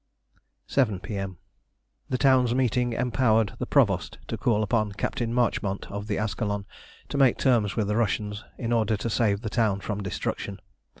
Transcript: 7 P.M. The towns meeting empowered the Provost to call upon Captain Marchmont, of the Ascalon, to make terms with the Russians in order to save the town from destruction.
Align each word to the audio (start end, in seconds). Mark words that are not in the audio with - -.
7 0.65 0.99
P.M. 0.99 1.37
The 2.09 2.17
towns 2.17 2.55
meeting 2.55 2.93
empowered 2.93 3.53
the 3.59 3.67
Provost 3.67 4.17
to 4.29 4.35
call 4.35 4.63
upon 4.63 4.93
Captain 4.93 5.31
Marchmont, 5.31 5.85
of 5.91 6.07
the 6.07 6.17
Ascalon, 6.17 6.65
to 7.09 7.19
make 7.19 7.37
terms 7.37 7.75
with 7.75 7.87
the 7.87 7.95
Russians 7.95 8.43
in 8.57 8.71
order 8.73 8.97
to 8.97 9.11
save 9.11 9.41
the 9.41 9.49
town 9.51 9.79
from 9.79 10.01
destruction. 10.01 10.59